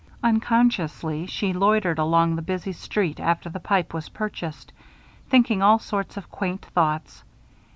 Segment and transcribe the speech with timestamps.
[0.23, 4.73] Unconsciously, she loitered along the busy street after the pipe was purchased,
[5.29, 7.23] thinking all sorts of quaint thoughts.